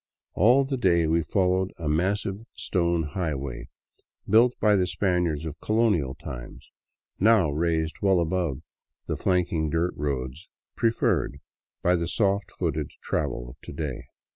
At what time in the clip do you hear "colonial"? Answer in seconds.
5.61-6.15